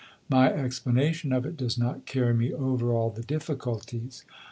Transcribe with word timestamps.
My 0.29 0.51
explanation 0.51 1.31
of 1.31 1.45
it 1.45 1.55
does 1.55 1.77
not 1.77 2.07
carry 2.07 2.33
me 2.33 2.51
over 2.51 2.91
all 2.91 3.11
the 3.11 3.21
difficulties. 3.21 4.25